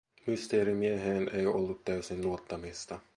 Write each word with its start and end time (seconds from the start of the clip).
Mysteerimieheen 0.27 1.29
ei 1.33 1.45
ollut 1.47 1.85
täysin 1.85 2.25
luottamista. 2.25 2.99